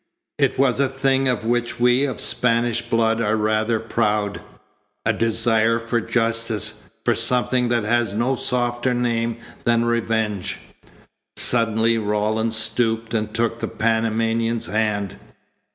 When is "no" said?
8.15-8.35